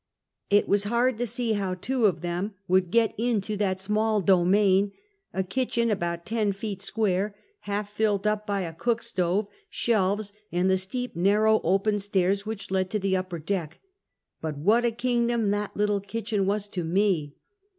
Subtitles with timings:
[0.49, 4.93] It was hard to see how two of them would get into that small domain,
[5.31, 10.77] a kitchen about ten feet square, half filled by a cook stove, shelves, and the
[10.79, 13.79] steep, nar row, open stairs which led to the upper deck;
[14.41, 17.35] but what a kingdom that little kitchen was to me!